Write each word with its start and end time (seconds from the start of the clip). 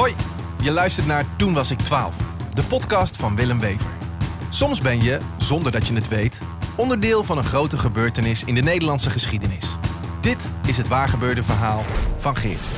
Hoi, 0.00 0.12
je 0.62 0.70
luistert 0.70 1.06
naar 1.06 1.24
Toen 1.36 1.54
was 1.54 1.70
ik 1.70 1.78
12, 1.78 2.16
de 2.54 2.62
podcast 2.62 3.16
van 3.16 3.36
Willem 3.36 3.60
Wever. 3.60 3.90
Soms 4.50 4.80
ben 4.80 5.02
je, 5.02 5.18
zonder 5.38 5.72
dat 5.72 5.86
je 5.86 5.94
het 5.94 6.08
weet, 6.08 6.42
onderdeel 6.76 7.22
van 7.22 7.38
een 7.38 7.44
grote 7.44 7.78
gebeurtenis 7.78 8.44
in 8.44 8.54
de 8.54 8.60
Nederlandse 8.60 9.10
geschiedenis. 9.10 9.76
Dit 10.20 10.52
is 10.66 10.76
het 10.76 10.88
waargebeurde 10.88 11.42
verhaal 11.42 11.82
van 12.16 12.36
Geert. 12.36 12.68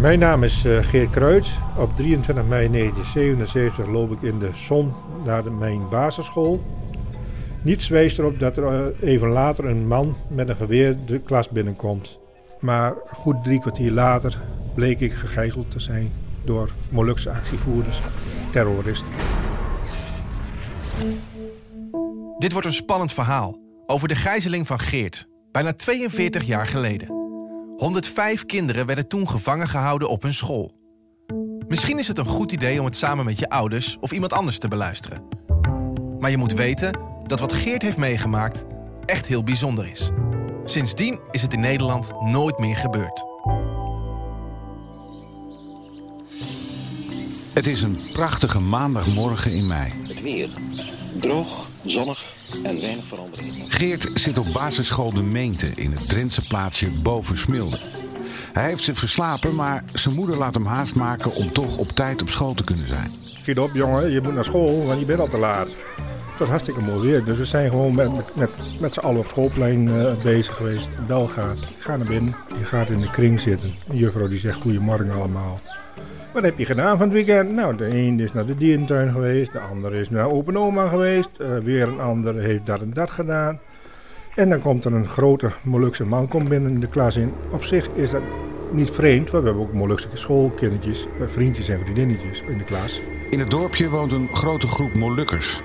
Mijn 0.00 0.18
naam 0.18 0.42
is 0.42 0.64
uh, 0.64 0.78
Geert 0.82 1.10
Kruid. 1.10 1.46
Op 1.76 1.96
23 1.96 2.44
mei 2.44 2.70
1977 2.70 3.86
loop 3.86 4.12
ik 4.12 4.22
in 4.22 4.38
de 4.38 4.50
zon 4.52 4.94
naar 5.24 5.52
mijn 5.52 5.88
basisschool. 5.88 6.62
Niets 7.62 7.88
wijst 7.88 8.18
erop 8.18 8.38
dat 8.38 8.56
er 8.56 8.92
uh, 9.02 9.08
even 9.08 9.28
later 9.28 9.64
een 9.64 9.86
man 9.86 10.16
met 10.28 10.48
een 10.48 10.56
geweer 10.56 10.96
de 11.06 11.18
klas 11.18 11.48
binnenkomt. 11.48 12.18
Maar 12.60 12.94
goed 13.12 13.44
drie 13.44 13.60
kwartier 13.60 13.90
later 13.90 14.40
bleek 14.74 15.00
ik 15.00 15.12
gegijzeld 15.12 15.70
te 15.70 15.80
zijn 15.80 16.12
door 16.44 16.72
Molukse 16.88 17.30
actievoerders, 17.30 18.00
terroristen. 18.50 19.08
Dit 22.38 22.52
wordt 22.52 22.66
een 22.66 22.72
spannend 22.72 23.12
verhaal 23.12 23.58
over 23.86 24.08
de 24.08 24.14
gijzeling 24.14 24.66
van 24.66 24.78
Geert, 24.78 25.28
bijna 25.52 25.72
42 25.72 26.42
jaar 26.42 26.66
geleden. 26.66 27.08
105 27.76 28.44
kinderen 28.46 28.86
werden 28.86 29.08
toen 29.08 29.28
gevangen 29.28 29.68
gehouden 29.68 30.08
op 30.08 30.22
hun 30.22 30.34
school. 30.34 30.76
Misschien 31.68 31.98
is 31.98 32.08
het 32.08 32.18
een 32.18 32.26
goed 32.26 32.52
idee 32.52 32.78
om 32.78 32.84
het 32.84 32.96
samen 32.96 33.24
met 33.24 33.38
je 33.38 33.48
ouders 33.48 33.96
of 34.00 34.12
iemand 34.12 34.32
anders 34.32 34.58
te 34.58 34.68
beluisteren. 34.68 35.22
Maar 36.18 36.30
je 36.30 36.36
moet 36.36 36.52
weten 36.52 36.98
dat 37.26 37.40
wat 37.40 37.52
Geert 37.52 37.82
heeft 37.82 37.98
meegemaakt 37.98 38.64
echt 39.04 39.26
heel 39.26 39.42
bijzonder 39.42 39.90
is. 39.90 40.10
Sindsdien 40.68 41.20
is 41.30 41.42
het 41.42 41.52
in 41.52 41.60
Nederland 41.60 42.12
nooit 42.20 42.58
meer 42.58 42.76
gebeurd. 42.76 43.24
Het 47.52 47.66
is 47.66 47.82
een 47.82 47.98
prachtige 48.12 48.60
maandagmorgen 48.60 49.52
in 49.52 49.66
mei. 49.66 49.92
Het 50.02 50.22
weer. 50.22 50.48
Droog, 51.20 51.68
zonnig 51.84 52.24
en 52.62 52.80
weinig 52.80 53.04
verandering. 53.06 53.74
Geert 53.74 54.10
zit 54.14 54.38
op 54.38 54.46
basisschool 54.52 55.12
De 55.12 55.22
Meente 55.22 55.72
in 55.74 55.92
het 55.92 56.08
Drentse 56.08 56.46
plaatsje 56.46 57.00
boven 57.02 57.36
Smilde. 57.36 57.78
Hij 58.52 58.68
heeft 58.68 58.82
zich 58.82 58.98
verslapen, 58.98 59.54
maar 59.54 59.84
zijn 59.92 60.14
moeder 60.14 60.36
laat 60.36 60.54
hem 60.54 60.66
haast 60.66 60.94
maken 60.94 61.34
om 61.34 61.52
toch 61.52 61.76
op 61.76 61.88
tijd 61.88 62.22
op 62.22 62.28
school 62.28 62.54
te 62.54 62.64
kunnen 62.64 62.86
zijn. 62.86 63.12
Schiet 63.22 63.58
op 63.58 63.70
jongen, 63.74 64.10
je 64.10 64.20
moet 64.20 64.34
naar 64.34 64.44
school, 64.44 64.86
want 64.86 65.00
je 65.00 65.06
bent 65.06 65.20
al 65.20 65.28
te 65.28 65.38
laat. 65.38 65.68
Was 66.38 66.48
hartstikke 66.48 66.80
mooi 66.80 67.08
weer, 67.08 67.24
dus 67.24 67.36
we 67.36 67.44
zijn 67.44 67.70
gewoon 67.70 67.94
met, 67.94 68.34
met, 68.34 68.50
met, 68.80 68.92
z'n 68.92 69.00
allen 69.00 69.18
op 69.18 69.26
schoolplein 69.26 69.88
uh, 69.88 70.22
bezig 70.22 70.54
geweest. 70.54 70.88
Bel 71.06 71.28
gaat, 71.28 71.58
ga 71.78 71.96
naar 71.96 72.06
binnen, 72.06 72.34
je 72.58 72.64
gaat 72.64 72.90
in 72.90 73.00
de 73.00 73.10
kring 73.10 73.40
zitten. 73.40 73.74
De 73.90 73.96
juffrouw 73.96 74.28
die 74.28 74.38
zegt 74.38 74.60
goedemorgen 74.60 75.10
allemaal. 75.10 75.58
Wat 76.32 76.42
heb 76.42 76.58
je 76.58 76.64
gedaan 76.64 76.96
van 76.98 77.06
het 77.06 77.12
weekend? 77.12 77.50
Nou, 77.50 77.76
de 77.76 77.86
een 77.86 78.20
is 78.20 78.32
naar 78.32 78.46
de 78.46 78.56
dierentuin 78.56 79.12
geweest, 79.12 79.52
de 79.52 79.58
ander 79.58 79.94
is 79.94 80.10
naar 80.10 80.30
open 80.30 80.56
oma 80.56 80.88
geweest, 80.88 81.28
uh, 81.40 81.58
weer 81.58 81.88
een 81.88 82.00
ander 82.00 82.34
heeft 82.34 82.66
dat 82.66 82.80
en 82.80 82.92
dat 82.92 83.10
gedaan. 83.10 83.58
En 84.34 84.48
dan 84.48 84.60
komt 84.60 84.84
er 84.84 84.92
een 84.92 85.08
grote 85.08 85.50
Molukse 85.62 86.04
man 86.04 86.28
komt 86.28 86.48
binnen 86.48 86.80
de 86.80 86.88
klas 86.88 87.16
in. 87.16 87.32
Op 87.50 87.64
zich 87.64 87.88
is 87.94 88.10
dat 88.10 88.22
niet 88.72 88.90
vreemd, 88.90 89.30
want 89.30 89.42
we 89.44 89.50
hebben 89.50 89.66
ook 89.66 89.74
Molukse 89.74 90.08
schoolkindertjes, 90.14 91.06
vriendjes 91.26 91.68
en 91.68 91.78
vriendinnetjes 91.78 92.42
in 92.48 92.58
de 92.58 92.64
klas. 92.64 93.00
In 93.30 93.38
het 93.38 93.50
dorpje 93.50 93.88
woont 93.88 94.12
een 94.12 94.28
grote 94.28 94.68
groep 94.68 94.94
Molukkers. 94.94 95.62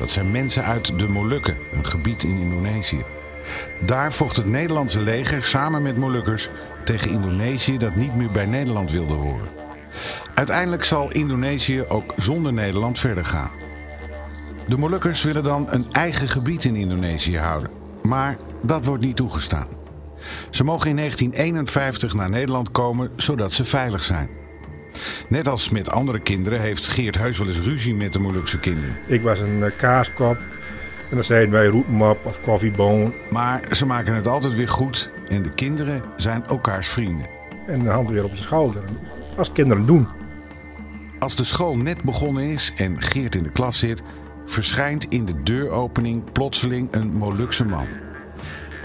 Dat 0.00 0.10
zijn 0.10 0.30
mensen 0.30 0.64
uit 0.64 0.98
de 0.98 1.08
Molukken, 1.08 1.56
een 1.72 1.86
gebied 1.86 2.22
in 2.22 2.38
Indonesië. 2.38 3.04
Daar 3.80 4.12
vocht 4.12 4.36
het 4.36 4.46
Nederlandse 4.46 5.00
leger 5.00 5.42
samen 5.42 5.82
met 5.82 5.96
Molukkers 5.96 6.48
tegen 6.84 7.10
Indonesië 7.10 7.78
dat 7.78 7.94
niet 7.94 8.14
meer 8.14 8.30
bij 8.30 8.46
Nederland 8.46 8.90
wilde 8.90 9.14
horen. 9.14 9.48
Uiteindelijk 10.34 10.84
zal 10.84 11.10
Indonesië 11.10 11.84
ook 11.88 12.12
zonder 12.16 12.52
Nederland 12.52 12.98
verder 12.98 13.24
gaan. 13.24 13.50
De 14.68 14.78
Molukkers 14.78 15.22
willen 15.22 15.42
dan 15.42 15.66
een 15.70 15.86
eigen 15.92 16.28
gebied 16.28 16.64
in 16.64 16.76
Indonesië 16.76 17.38
houden. 17.38 17.70
Maar 18.02 18.36
dat 18.62 18.84
wordt 18.84 19.04
niet 19.04 19.16
toegestaan. 19.16 19.68
Ze 20.50 20.64
mogen 20.64 20.90
in 20.90 20.96
1951 20.96 22.14
naar 22.14 22.30
Nederland 22.30 22.70
komen 22.70 23.10
zodat 23.16 23.52
ze 23.52 23.64
veilig 23.64 24.04
zijn. 24.04 24.39
Net 25.28 25.48
als 25.48 25.68
met 25.68 25.90
andere 25.90 26.18
kinderen 26.20 26.60
heeft 26.60 26.88
Geert 26.88 27.18
heus 27.18 27.38
wel 27.38 27.46
eens 27.46 27.60
ruzie 27.60 27.94
met 27.94 28.12
de 28.12 28.18
Molukse 28.18 28.58
kinderen. 28.58 28.96
Ik 29.06 29.22
was 29.22 29.38
een 29.38 29.58
uh, 29.58 29.70
kaaskop 29.76 30.36
en 31.10 31.16
dan 31.16 31.24
zeiden 31.24 31.50
wij 31.50 31.66
roetmap 31.66 32.26
of 32.26 32.40
koffieboon. 32.40 33.14
Maar 33.30 33.60
ze 33.70 33.86
maken 33.86 34.14
het 34.14 34.26
altijd 34.26 34.54
weer 34.54 34.68
goed 34.68 35.10
en 35.28 35.42
de 35.42 35.50
kinderen 35.50 36.02
zijn 36.16 36.46
elkaars 36.46 36.88
vrienden. 36.88 37.26
En 37.66 37.82
de 37.82 37.88
hand 37.88 38.08
weer 38.08 38.24
op 38.24 38.30
de 38.30 38.42
schouder, 38.42 38.82
als 39.36 39.52
kinderen 39.52 39.86
doen. 39.86 40.06
Als 41.18 41.36
de 41.36 41.44
school 41.44 41.76
net 41.76 42.02
begonnen 42.02 42.44
is 42.44 42.72
en 42.76 43.02
Geert 43.02 43.34
in 43.34 43.42
de 43.42 43.50
klas 43.50 43.78
zit, 43.78 44.02
verschijnt 44.44 45.06
in 45.08 45.24
de 45.24 45.42
deuropening 45.42 46.32
plotseling 46.32 46.88
een 46.90 47.12
Molukse 47.16 47.64
man. 47.64 47.86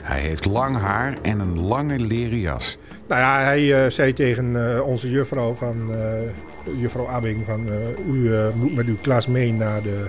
Hij 0.03 0.19
heeft 0.19 0.45
lang 0.45 0.77
haar 0.77 1.17
en 1.21 1.39
een 1.39 1.59
lange 1.59 1.99
leren 1.99 2.39
jas. 2.39 2.77
Nou 3.07 3.21
ja, 3.21 3.43
hij 3.43 3.85
uh, 3.85 3.89
zei 3.89 4.13
tegen 4.13 4.45
uh, 4.45 4.87
onze 4.87 5.09
juffrouw 5.09 5.53
van 5.53 5.91
uh, 5.91 6.79
juffrouw 6.81 7.07
Abbing 7.07 7.45
van 7.45 7.67
u 8.11 8.31
moet 8.55 8.75
met 8.75 8.85
uw 8.85 8.97
klas 9.01 9.27
mee 9.27 9.53
naar 9.53 9.81
de 9.81 10.05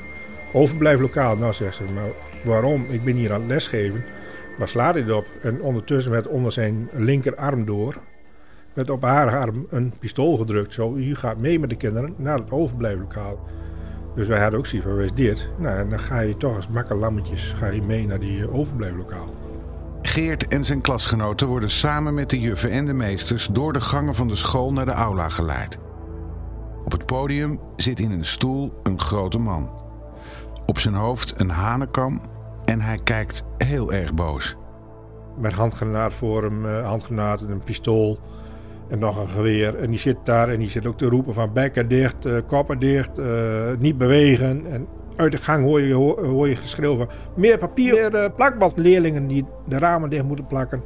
overblijflokaal. 0.53 1.37
Nou 1.37 1.53
zegt 1.53 1.75
ze, 1.75 1.83
maar 1.95 2.11
waarom? 2.45 2.85
Ik 2.89 3.05
ben 3.05 3.15
hier 3.15 3.33
aan 3.33 3.41
het 3.41 3.49
lesgeven. 3.49 4.05
Waar 4.59 4.69
slaat 4.69 4.95
hij 4.95 5.11
op? 5.11 5.27
En 5.43 5.63
ondertussen 5.63 6.13
werd 6.13 6.27
onder 6.27 6.53
zijn 6.53 6.89
linkerarm 6.93 7.65
door 7.65 7.95
werd 8.77 8.91
op 8.91 9.03
haar 9.03 9.39
arm 9.39 9.67
een 9.71 9.93
pistool 9.99 10.37
gedrukt. 10.37 10.75
Zo, 10.75 10.95
u 10.95 11.15
gaat 11.15 11.39
mee 11.39 11.59
met 11.59 11.71
de 11.71 11.77
kinderen 11.77 12.15
naar 12.17 12.39
het 12.39 12.51
overblijflokaal. 12.51 13.39
Dus 14.15 14.27
wij 14.27 14.41
hadden 14.41 14.59
ook 14.59 14.67
zoiets 14.67 14.89
van, 14.89 15.01
is 15.01 15.13
dit? 15.13 15.49
Nou, 15.59 15.89
dan 15.89 15.99
ga 15.99 16.21
je 16.21 16.37
toch 16.37 16.57
als 16.57 16.69
makkelammetjes 16.69 17.53
ga 17.57 17.67
je 17.67 17.83
mee 17.83 18.07
naar 18.07 18.21
die 18.21 18.51
overblijflokaal. 18.51 19.46
Geert 20.07 20.49
en 20.49 20.65
zijn 20.65 20.81
klasgenoten 20.81 21.47
worden 21.47 21.71
samen 21.71 22.15
met 22.15 22.31
de 22.31 22.41
juffen 22.41 22.71
en 22.71 22.87
de 22.87 22.93
meesters 22.93 23.47
door 23.47 23.73
de 23.73 23.81
gangen 23.81 24.15
van 24.15 24.29
de 24.29 24.37
school 24.37 24.73
naar 24.73 24.85
de 24.85 24.93
aula 24.93 25.29
geleid. 25.29 25.79
Op 26.85 26.93
het 26.93 27.07
podium 27.07 27.61
zit 27.77 28.01
in 28.01 28.11
een 28.11 28.25
stoel 28.25 28.73
een 28.83 29.01
grote 29.01 29.39
man. 29.39 29.71
Op 30.67 30.79
zijn 30.79 30.95
hoofd 30.95 31.41
een 31.41 31.51
hanenkam 31.51 32.21
en 32.65 32.81
hij 32.81 32.99
kijkt 33.05 33.45
heel 33.59 33.93
erg 33.93 34.15
boos. 34.15 34.57
Met 35.39 35.53
handgranaat 35.53 36.13
voor 36.13 36.43
hem, 36.43 36.85
handgranaat 36.85 37.41
en 37.41 37.51
een 37.51 37.65
pistool 37.65 38.19
en 38.89 38.99
nog 38.99 39.17
een 39.17 39.29
geweer. 39.29 39.77
En 39.77 39.91
die 39.91 39.99
zit 39.99 40.19
daar 40.25 40.49
en 40.49 40.59
die 40.59 40.71
zit 40.71 40.87
ook 40.87 40.99
te 40.99 41.09
roepen 41.09 41.35
van 41.35 41.53
bekken 41.53 41.89
dicht, 41.89 42.27
uh, 42.27 42.39
koppen 42.47 42.79
dicht, 42.79 43.19
uh, 43.19 43.27
niet 43.79 43.99
bewegen. 43.99 44.67
En 44.71 44.87
uit 45.17 45.33
de 45.33 45.39
gang 45.39 45.65
hoor 45.65 45.81
je, 45.81 45.95
hoor 45.95 46.49
je 46.49 46.57
geschreeuw 46.57 46.97
van 46.97 47.09
meer 47.37 47.59
papier, 47.59 47.95
meer 47.95 48.15
uh, 48.15 48.35
plakband. 48.37 48.79
Leerlingen 48.79 49.27
die 49.27 49.45
de 49.69 49.79
ramen 49.79 50.11
dicht 50.11 50.25
moeten 50.25 50.47
plakken. 50.47 50.83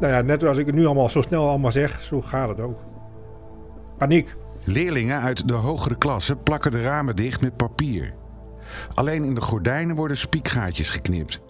Nou 0.00 0.12
ja, 0.12 0.20
net 0.20 0.44
als 0.44 0.58
ik 0.58 0.66
het 0.66 0.74
nu 0.74 0.84
allemaal 0.84 1.08
zo 1.08 1.20
snel 1.20 1.48
allemaal 1.48 1.72
zeg, 1.72 2.02
zo 2.02 2.22
gaat 2.22 2.48
het 2.48 2.60
ook. 2.60 2.78
Paniek. 3.98 4.34
Leerlingen 4.64 5.20
uit 5.20 5.48
de 5.48 5.54
hogere 5.54 5.98
klasse 5.98 6.36
plakken 6.36 6.70
de 6.70 6.82
ramen 6.82 7.16
dicht 7.16 7.40
met 7.40 7.56
papier. 7.56 8.14
Alleen 8.94 9.24
in 9.24 9.34
de 9.34 9.40
gordijnen 9.40 9.96
worden 9.96 10.16
spiekgaatjes 10.16 10.88
geknipt. 10.88 11.40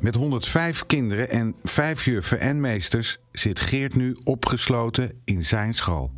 Met 0.00 0.14
105 0.14 0.86
kinderen 0.86 1.30
en 1.30 1.54
5 1.62 2.04
juffen 2.04 2.40
en 2.40 2.60
meesters 2.60 3.18
zit 3.32 3.60
Geert 3.60 3.96
nu 3.96 4.16
opgesloten 4.24 5.10
in 5.24 5.44
zijn 5.44 5.74
school. 5.74 6.10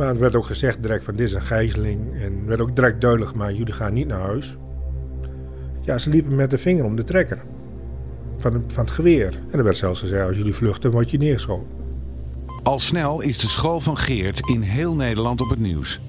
Maar 0.00 0.08
het 0.08 0.18
werd 0.18 0.36
ook 0.36 0.46
gezegd 0.46 0.82
direct 0.82 1.04
van 1.04 1.16
dit 1.16 1.26
is 1.26 1.32
een 1.32 1.40
gijzeling. 1.40 2.20
En 2.20 2.46
werd 2.46 2.60
ook 2.60 2.76
direct 2.76 3.00
duidelijk 3.00 3.30
gemaakt, 3.30 3.56
jullie 3.56 3.72
gaan 3.72 3.92
niet 3.92 4.06
naar 4.06 4.20
huis. 4.20 4.56
Ja, 5.80 5.98
ze 5.98 6.10
liepen 6.10 6.34
met 6.34 6.50
de 6.50 6.58
vinger 6.58 6.84
om 6.84 6.96
de 6.96 7.04
trekker. 7.04 7.42
Van, 8.38 8.52
het, 8.52 8.62
van 8.66 8.84
het 8.84 8.92
geweer. 8.92 9.38
En 9.50 9.58
er 9.58 9.64
werd 9.64 9.76
zelfs 9.76 10.00
gezegd, 10.00 10.26
als 10.26 10.36
jullie 10.36 10.54
vluchten, 10.54 10.90
word 10.90 11.10
je 11.10 11.18
neergeschoten. 11.18 11.66
Al 12.62 12.78
snel 12.78 13.20
is 13.20 13.38
de 13.38 13.48
school 13.48 13.80
van 13.80 13.96
Geert 13.96 14.48
in 14.48 14.60
heel 14.60 14.94
Nederland 14.94 15.40
op 15.40 15.48
het 15.48 15.58
nieuws. 15.58 16.00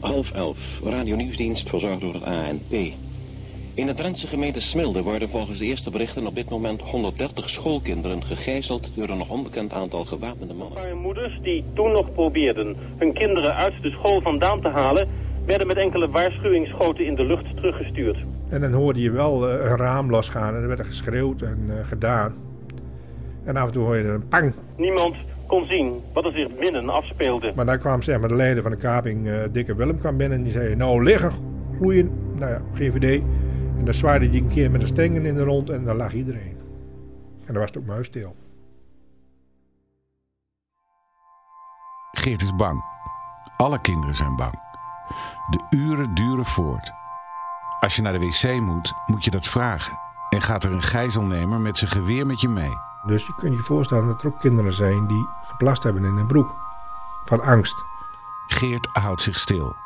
Half 0.00 0.32
elf, 0.32 0.80
radio 0.84 1.16
nieuwsdienst 1.16 1.68
verzorgd 1.68 2.00
door 2.00 2.14
het 2.14 2.24
ANP. 2.24 2.92
In 3.78 3.86
de 3.86 3.94
Drentse 3.94 4.26
gemeente 4.26 4.60
Smilde 4.60 5.02
worden 5.02 5.28
volgens 5.28 5.58
de 5.58 5.64
eerste 5.64 5.90
berichten 5.90 6.26
op 6.26 6.34
dit 6.34 6.50
moment 6.50 6.80
130 6.80 7.50
schoolkinderen 7.50 8.24
gegijzeld 8.24 8.90
door 8.96 9.08
een 9.08 9.18
nog 9.18 9.30
onbekend 9.30 9.72
aantal 9.72 10.04
gewapende 10.04 10.54
mannen. 10.54 10.96
Moeders 10.96 11.38
die 11.42 11.64
toen 11.74 11.92
nog 11.92 12.12
probeerden 12.12 12.76
hun 12.96 13.12
kinderen 13.12 13.54
uit 13.54 13.72
de 13.82 13.90
school 13.90 14.20
vandaan 14.20 14.60
te 14.60 14.68
halen, 14.68 15.08
werden 15.44 15.66
met 15.66 15.76
enkele 15.76 16.08
waarschuwingsschoten 16.08 17.06
in 17.06 17.14
de 17.14 17.24
lucht 17.24 17.56
teruggestuurd. 17.56 18.16
En 18.48 18.60
dan 18.60 18.72
hoorde 18.72 19.00
je 19.00 19.10
wel 19.10 19.50
een 19.50 19.76
raam 19.76 20.10
losgaan 20.10 20.54
en 20.54 20.62
er 20.62 20.68
werd 20.68 20.78
er 20.78 20.84
geschreeuwd 20.84 21.42
en 21.42 21.64
uh, 21.68 21.74
gedaan. 21.82 22.34
En 23.44 23.56
af 23.56 23.66
en 23.66 23.72
toe 23.72 23.84
hoorde 23.84 24.02
je 24.02 24.08
een 24.08 24.28
pang. 24.28 24.52
Niemand 24.76 25.16
kon 25.46 25.66
zien 25.66 25.92
wat 26.12 26.24
er 26.24 26.32
zich 26.32 26.58
binnen 26.58 26.88
afspeelde. 26.88 27.52
Maar 27.54 27.66
daar 27.66 27.78
kwam 27.78 28.02
zeg 28.02 28.18
maar, 28.20 28.28
de 28.28 28.34
leider 28.34 28.62
van 28.62 28.72
de 28.72 28.78
kaping, 28.78 29.26
uh, 29.26 29.34
Dikke 29.52 29.74
Willem, 29.74 29.98
kwam 29.98 30.16
binnen 30.16 30.38
en 30.38 30.44
die 30.44 30.52
zei... 30.52 30.76
Nou, 30.76 31.04
liggen, 31.04 31.32
gloeien. 31.76 32.10
Nou 32.38 32.50
ja, 32.50 32.60
GVD. 32.74 33.22
En 33.78 33.84
dan 33.84 33.94
zwaaide 33.94 34.30
die 34.30 34.42
een 34.42 34.48
keer 34.48 34.70
met 34.70 34.80
de 34.80 34.86
stengen 34.86 35.26
in 35.26 35.34
de 35.34 35.44
rond 35.44 35.70
en 35.70 35.84
dan 35.84 35.96
lag 35.96 36.12
iedereen. 36.12 36.56
En 37.46 37.52
dan 37.52 37.56
was 37.56 37.66
het 37.66 37.78
ook 37.78 37.86
muisstil. 37.86 38.36
Geert 42.12 42.42
is 42.42 42.54
bang. 42.54 42.84
Alle 43.56 43.80
kinderen 43.80 44.14
zijn 44.14 44.36
bang. 44.36 44.54
De 45.50 45.76
uren 45.76 46.14
duren 46.14 46.44
voort. 46.44 46.92
Als 47.80 47.96
je 47.96 48.02
naar 48.02 48.12
de 48.12 48.18
wc 48.18 48.60
moet, 48.60 48.92
moet 49.06 49.24
je 49.24 49.30
dat 49.30 49.46
vragen. 49.46 49.98
En 50.30 50.42
gaat 50.42 50.64
er 50.64 50.72
een 50.72 50.82
gijzelnemer 50.82 51.60
met 51.60 51.78
zijn 51.78 51.90
geweer 51.90 52.26
met 52.26 52.40
je 52.40 52.48
mee. 52.48 52.72
Dus 53.06 53.26
je 53.26 53.34
kunt 53.34 53.56
je 53.56 53.62
voorstellen 53.62 54.06
dat 54.06 54.20
er 54.20 54.26
ook 54.26 54.40
kinderen 54.40 54.72
zijn 54.72 55.06
die 55.06 55.28
geplast 55.42 55.82
hebben 55.82 56.04
in 56.04 56.16
hun 56.16 56.26
broek. 56.26 56.56
Van 57.24 57.42
angst. 57.42 57.84
Geert 58.46 58.88
houdt 58.92 59.22
zich 59.22 59.36
stil 59.36 59.76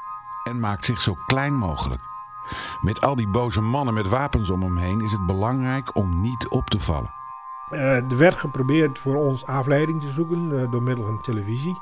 en 0.44 0.60
maakt 0.60 0.84
zich 0.84 1.00
zo 1.00 1.14
klein 1.26 1.54
mogelijk. 1.54 2.11
Met 2.80 3.00
al 3.00 3.16
die 3.16 3.28
boze 3.28 3.60
mannen 3.60 3.94
met 3.94 4.08
wapens 4.08 4.50
om 4.50 4.62
hem 4.62 4.76
heen 4.76 5.00
is 5.00 5.12
het 5.12 5.26
belangrijk 5.26 5.96
om 5.96 6.20
niet 6.20 6.48
op 6.48 6.70
te 6.70 6.80
vallen. 6.80 7.10
Uh, 7.70 7.94
er 7.94 8.16
werd 8.16 8.36
geprobeerd 8.36 8.98
voor 8.98 9.16
ons 9.16 9.46
afleiding 9.46 10.00
te 10.00 10.10
zoeken 10.10 10.50
uh, 10.52 10.70
door 10.70 10.82
middel 10.82 11.04
van 11.04 11.22
televisie. 11.22 11.80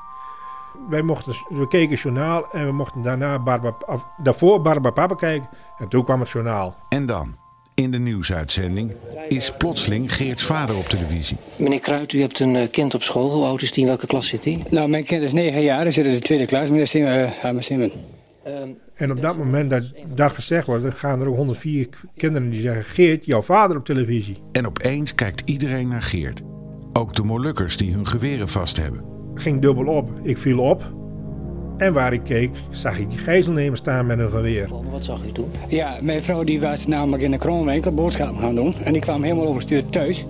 Wij 0.89 1.01
mochten, 1.01 1.33
we 1.49 1.67
keken 1.67 1.89
het 1.89 1.99
journaal 1.99 2.51
en 2.51 2.65
we 2.65 2.71
mochten 2.71 3.01
daarna 3.01 3.39
Barba, 3.39 3.75
af, 3.85 4.05
daarvoor 4.17 4.61
Barbapapa 4.61 5.15
kijken. 5.15 5.49
En 5.77 5.87
toen 5.87 6.03
kwam 6.03 6.19
het 6.19 6.29
journaal. 6.29 6.75
En 6.89 7.05
dan, 7.05 7.35
in 7.73 7.91
de 7.91 7.99
nieuwsuitzending, 7.99 8.91
is 9.27 9.53
plotseling 9.57 10.13
Geerts 10.13 10.43
vader 10.43 10.77
op 10.77 10.89
televisie. 10.89 11.37
Meneer 11.55 11.79
Kruid, 11.79 12.13
u 12.13 12.21
hebt 12.21 12.39
een 12.39 12.55
uh, 12.55 12.69
kind 12.71 12.93
op 12.93 13.03
school. 13.03 13.31
Hoe 13.31 13.45
oud 13.45 13.61
is 13.61 13.71
die? 13.71 13.81
In 13.81 13.89
welke 13.89 14.07
klas 14.07 14.27
zit 14.27 14.43
hij? 14.43 14.65
Nou, 14.69 14.89
mijn 14.89 15.03
kind 15.03 15.21
is 15.21 15.33
9 15.33 15.61
jaar. 15.61 15.81
Hij 15.81 15.91
zit 15.91 16.05
in 16.05 16.11
de 16.11 16.19
tweede 16.19 16.45
klas. 16.45 16.69
Meneer 16.69 16.87
Simon. 16.87 17.91
En 19.01 19.11
op 19.11 19.21
dat 19.21 19.37
moment 19.37 19.69
dat 19.69 19.83
dat 20.15 20.31
gezegd 20.31 20.65
wordt, 20.65 20.95
gaan 20.95 21.21
er 21.21 21.27
ook 21.27 21.35
104 21.35 21.87
kinderen 22.15 22.49
die 22.49 22.61
zeggen: 22.61 22.83
Geert, 22.83 23.25
jouw 23.25 23.41
vader 23.41 23.77
op 23.77 23.85
televisie. 23.85 24.37
En 24.51 24.67
opeens 24.67 25.15
kijkt 25.15 25.49
iedereen 25.49 25.87
naar 25.87 26.01
Geert. 26.01 26.41
Ook 26.93 27.15
de 27.15 27.23
Molukkers 27.23 27.77
die 27.77 27.93
hun 27.93 28.07
geweren 28.07 28.47
vast 28.47 28.77
hebben. 28.77 29.03
Ging 29.33 29.61
dubbel 29.61 29.85
op. 29.85 30.09
Ik 30.23 30.37
viel 30.37 30.59
op. 30.59 30.93
En 31.77 31.93
waar 31.93 32.13
ik 32.13 32.23
keek, 32.23 32.49
zag 32.69 32.99
ik 32.99 33.09
die 33.09 33.19
gijzelnemers 33.19 33.79
staan 33.79 34.05
met 34.05 34.19
een 34.19 34.29
geweer. 34.29 34.69
Wat 34.91 35.05
zag 35.05 35.23
u 35.25 35.31
toen? 35.31 35.51
Ja, 35.67 35.97
mijn 36.01 36.21
vrouw 36.21 36.43
die 36.43 36.61
was 36.61 36.87
namelijk 36.87 37.23
in 37.23 37.31
de 37.31 37.37
kroonwinkel 37.37 37.93
boodschappen 37.93 38.41
gaan 38.41 38.55
doen. 38.55 38.75
En 38.83 38.93
die 38.93 39.01
kwam 39.01 39.23
helemaal 39.23 39.47
overstuurd 39.47 39.91
thuis. 39.91 40.25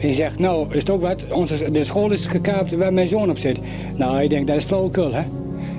En 0.00 0.06
die 0.06 0.14
zegt, 0.14 0.38
nou, 0.38 0.66
is 0.70 0.78
het 0.78 0.90
ook 0.90 1.00
wat? 1.00 1.32
Onze, 1.32 1.70
de 1.70 1.84
school 1.84 2.10
is 2.10 2.26
gekaapt 2.26 2.76
waar 2.76 2.92
mijn 2.92 3.08
zoon 3.08 3.30
op 3.30 3.38
zit. 3.38 3.60
Nou, 3.96 4.22
ik 4.22 4.30
denk, 4.30 4.46
dat 4.46 4.56
is 4.56 4.64
flauwekul, 4.64 5.12
hè? 5.12 5.22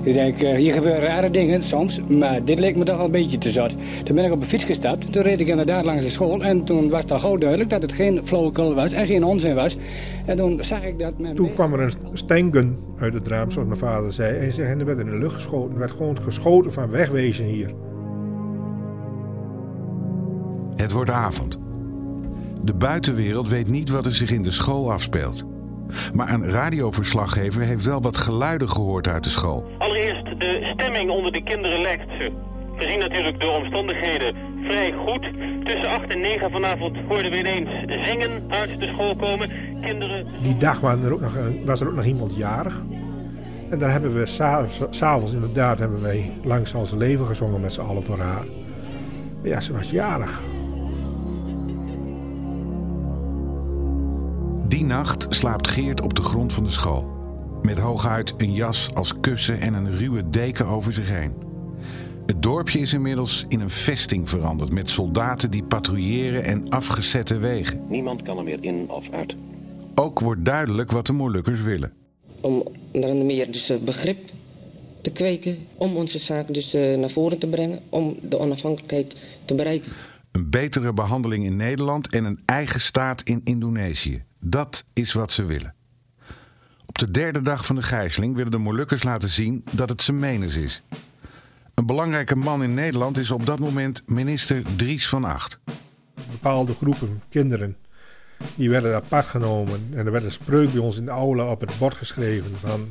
Ik 0.08 0.14
denk, 0.14 0.42
uh, 0.42 0.54
hier 0.54 0.72
gebeuren 0.72 1.00
rare 1.00 1.30
dingen 1.30 1.62
soms, 1.62 2.00
maar 2.06 2.44
dit 2.44 2.58
leek 2.58 2.76
me 2.76 2.84
toch 2.84 2.96
wel 2.96 3.04
een 3.04 3.10
beetje 3.10 3.38
te 3.38 3.50
zat. 3.50 3.74
Toen 4.04 4.14
ben 4.14 4.24
ik 4.24 4.32
op 4.32 4.40
een 4.40 4.46
fiets 4.46 4.64
gestapt, 4.64 5.12
toen 5.12 5.22
reed 5.22 5.40
ik 5.40 5.46
inderdaad 5.46 5.84
langs 5.84 6.04
de 6.04 6.10
school... 6.10 6.42
en 6.42 6.64
toen 6.64 6.88
was 6.88 7.02
het 7.02 7.12
al 7.12 7.18
gauw 7.18 7.36
duidelijk 7.36 7.70
dat 7.70 7.82
het 7.82 7.92
geen 7.92 8.20
flauwekul 8.24 8.74
was 8.74 8.92
en 8.92 9.06
geen 9.06 9.24
onzin 9.24 9.54
was. 9.54 9.76
En 10.26 10.36
toen 10.36 10.64
zag 10.64 10.84
ik 10.84 10.98
dat... 10.98 11.18
Mijn 11.18 11.34
toen 11.34 11.52
kwam 11.52 11.72
er 11.72 11.80
een 11.80 11.92
stengun 12.12 12.78
uit 12.98 13.14
het 13.14 13.28
raam, 13.28 13.50
zoals 13.50 13.68
mijn 13.68 13.80
vader 13.80 14.12
zei... 14.12 14.38
en, 14.38 14.52
zei, 14.52 14.68
en 14.68 14.78
er 14.78 14.86
werd 14.86 14.98
in 14.98 15.10
de 15.10 15.18
lucht 15.18 15.34
geschoten. 15.34 15.72
Er 15.72 15.78
werd 15.78 15.90
gewoon 15.90 16.22
geschoten 16.22 16.72
van 16.72 16.90
wegwezen 16.90 17.44
hier. 17.44 17.70
Het 20.76 20.92
wordt 20.92 21.10
avond. 21.10 21.58
De 22.62 22.74
buitenwereld 22.74 23.48
weet 23.48 23.68
niet 23.68 23.90
wat 23.90 24.06
er 24.06 24.14
zich 24.14 24.30
in 24.30 24.42
de 24.42 24.50
school 24.50 24.92
afspeelt. 24.92 25.44
Maar 26.14 26.32
een 26.32 26.50
radioverslaggever 26.50 27.62
heeft 27.62 27.84
wel 27.84 28.02
wat 28.02 28.16
geluiden 28.16 28.68
gehoord 28.68 29.08
uit 29.08 29.24
de 29.24 29.30
school. 29.30 29.70
Allereerst 29.78 30.24
de 30.24 30.72
stemming 30.72 31.10
onder 31.10 31.32
de 31.32 31.42
kinderen 31.42 31.80
lijkt, 31.80 32.10
gezien 32.76 32.98
natuurlijk 32.98 33.40
de 33.40 33.46
omstandigheden, 33.46 34.34
vrij 34.64 34.92
goed. 35.06 35.28
Tussen 35.64 35.90
8 35.90 36.06
en 36.08 36.20
9 36.20 36.50
vanavond 36.50 36.96
hoorden 37.08 37.30
we 37.30 37.38
ineens 37.38 37.68
zingen 38.06 38.42
uit 38.48 38.80
de 38.80 38.86
school 38.86 39.16
komen. 39.16 39.50
Kinderen... 39.82 40.26
Die 40.42 40.56
dag 40.56 40.80
was 40.80 41.02
er 41.02 41.12
ook 41.12 41.20
nog, 41.20 41.36
was 41.64 41.80
er 41.80 41.88
ook 41.88 41.94
nog 41.94 42.04
iemand 42.04 42.36
jarig. 42.36 42.82
En 43.70 43.78
dan 43.78 43.90
hebben 43.90 44.14
we 44.14 44.26
s'avonds 44.90 45.32
inderdaad 45.32 45.78
hebben 45.78 46.02
wij 46.02 46.30
langs 46.44 46.74
als 46.74 46.90
leven 46.90 47.26
gezongen 47.26 47.60
met 47.60 47.72
z'n 47.72 47.80
allen 47.80 48.02
voor 48.02 48.18
haar. 48.18 48.44
Ja, 49.42 49.60
ze 49.60 49.72
was 49.72 49.90
jarig. 49.90 50.40
Die 54.78 54.86
nacht 54.86 55.26
slaapt 55.28 55.68
Geert 55.68 56.00
op 56.00 56.14
de 56.14 56.22
grond 56.22 56.52
van 56.52 56.64
de 56.64 56.70
school. 56.70 57.10
Met 57.62 57.78
hooguit 57.78 58.34
een 58.36 58.52
jas 58.52 58.88
als 58.94 59.20
kussen 59.20 59.60
en 59.60 59.74
een 59.74 59.98
ruwe 59.98 60.30
deken 60.30 60.66
over 60.66 60.92
zich 60.92 61.08
heen. 61.08 61.32
Het 62.26 62.42
dorpje 62.42 62.78
is 62.78 62.92
inmiddels 62.92 63.44
in 63.48 63.60
een 63.60 63.70
vesting 63.70 64.28
veranderd 64.28 64.72
met 64.72 64.90
soldaten 64.90 65.50
die 65.50 65.62
patrouilleren 65.62 66.44
en 66.44 66.68
afgezette 66.68 67.38
wegen. 67.38 67.80
Niemand 67.88 68.22
kan 68.22 68.38
er 68.38 68.44
meer 68.44 68.58
in 68.60 68.90
of 68.90 69.10
uit. 69.10 69.36
Ook 69.94 70.20
wordt 70.20 70.44
duidelijk 70.44 70.90
wat 70.90 71.06
de 71.06 71.12
Molukkers 71.12 71.60
willen. 71.60 71.92
Om 72.40 72.62
onder 72.92 73.24
meer 73.24 73.50
dus 73.50 73.72
begrip 73.84 74.30
te 75.00 75.12
kweken, 75.12 75.56
om 75.74 75.96
onze 75.96 76.18
zaak 76.18 76.54
dus 76.54 76.72
naar 76.72 77.10
voren 77.10 77.38
te 77.38 77.46
brengen, 77.46 77.80
om 77.88 78.16
de 78.22 78.38
onafhankelijkheid 78.38 79.16
te 79.44 79.54
bereiken. 79.54 79.92
Een 80.32 80.50
betere 80.50 80.92
behandeling 80.92 81.44
in 81.44 81.56
Nederland 81.56 82.08
en 82.08 82.24
een 82.24 82.40
eigen 82.44 82.80
staat 82.80 83.22
in 83.22 83.40
Indonesië. 83.44 84.26
Dat 84.40 84.84
is 84.92 85.12
wat 85.12 85.32
ze 85.32 85.44
willen. 85.44 85.74
Op 86.86 86.98
de 86.98 87.10
derde 87.10 87.42
dag 87.42 87.66
van 87.66 87.76
de 87.76 87.82
gijzeling 87.82 88.34
willen 88.36 88.50
de 88.50 88.58
Molukkers 88.58 89.02
laten 89.02 89.28
zien 89.28 89.64
dat 89.72 89.88
het 89.88 90.02
zijn 90.02 90.18
menens 90.18 90.56
is. 90.56 90.82
Een 91.74 91.86
belangrijke 91.86 92.36
man 92.36 92.62
in 92.62 92.74
Nederland 92.74 93.18
is 93.18 93.30
op 93.30 93.46
dat 93.46 93.58
moment 93.58 94.02
minister 94.06 94.62
Dries 94.76 95.08
van 95.08 95.24
Acht. 95.24 95.58
Bepaalde 96.30 96.74
groepen 96.74 97.22
kinderen 97.28 97.76
die 98.54 98.70
werden 98.70 98.94
apart 98.94 99.26
genomen 99.26 99.88
en 99.94 100.06
er 100.06 100.12
werd 100.12 100.24
een 100.24 100.32
spreuk 100.32 100.72
bij 100.72 100.80
ons 100.80 100.96
in 100.96 101.04
de 101.04 101.10
aula 101.10 101.50
op 101.50 101.60
het 101.60 101.78
bord 101.78 101.94
geschreven 101.94 102.56
van 102.56 102.88